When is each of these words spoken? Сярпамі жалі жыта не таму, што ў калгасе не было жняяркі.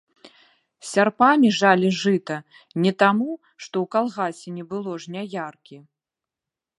Сярпамі 0.91 1.49
жалі 1.59 1.89
жыта 2.03 2.37
не 2.85 2.93
таму, 3.03 3.29
што 3.65 3.75
ў 3.83 3.85
калгасе 3.97 4.49
не 4.57 4.65
было 4.73 4.91
жняяркі. 5.05 5.77